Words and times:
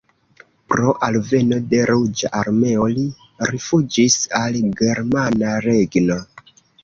Pro 0.71 0.93
alveno 1.07 1.57
de 1.73 1.81
Ruĝa 1.89 2.31
Armeo 2.39 2.87
li 2.95 3.03
rifuĝis 3.51 4.17
al 4.41 4.57
Germana 4.83 5.53
Regno. 5.69 6.19